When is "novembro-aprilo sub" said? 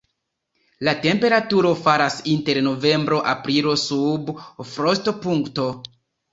2.69-4.35